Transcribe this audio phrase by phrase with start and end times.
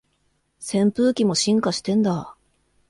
[0.59, 2.35] 扇風機も進化してんだ